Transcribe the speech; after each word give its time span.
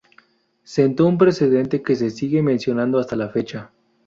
Sentó 0.63 1.05
un 1.05 1.19
precedente 1.19 1.83
que 1.83 1.95
se 1.95 2.09
sigue 2.09 2.41
mencionando 2.41 2.97
hasta 2.97 3.15
la 3.15 3.29
fecha. 3.29 3.69